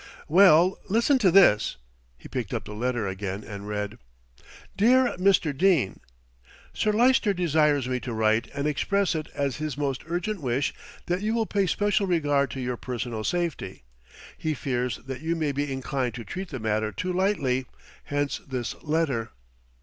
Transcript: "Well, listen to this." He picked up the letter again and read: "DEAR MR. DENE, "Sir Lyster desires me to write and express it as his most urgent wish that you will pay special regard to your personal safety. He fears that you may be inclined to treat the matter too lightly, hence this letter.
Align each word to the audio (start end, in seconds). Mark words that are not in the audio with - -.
"Well, 0.27 0.79
listen 0.89 1.19
to 1.19 1.29
this." 1.29 1.77
He 2.17 2.27
picked 2.27 2.55
up 2.55 2.65
the 2.65 2.73
letter 2.73 3.07
again 3.07 3.43
and 3.43 3.67
read: 3.67 3.99
"DEAR 4.75 5.15
MR. 5.19 5.55
DENE, 5.55 5.99
"Sir 6.73 6.91
Lyster 6.91 7.35
desires 7.35 7.87
me 7.87 7.99
to 7.99 8.11
write 8.11 8.49
and 8.55 8.65
express 8.67 9.13
it 9.13 9.27
as 9.35 9.57
his 9.57 9.77
most 9.77 10.01
urgent 10.07 10.41
wish 10.41 10.73
that 11.05 11.21
you 11.21 11.35
will 11.35 11.45
pay 11.45 11.67
special 11.67 12.07
regard 12.07 12.49
to 12.49 12.59
your 12.59 12.77
personal 12.77 13.23
safety. 13.23 13.83
He 14.39 14.55
fears 14.55 14.97
that 15.05 15.21
you 15.21 15.35
may 15.35 15.51
be 15.51 15.71
inclined 15.71 16.15
to 16.15 16.23
treat 16.23 16.49
the 16.49 16.57
matter 16.57 16.91
too 16.91 17.13
lightly, 17.13 17.67
hence 18.05 18.41
this 18.47 18.73
letter. 18.81 19.29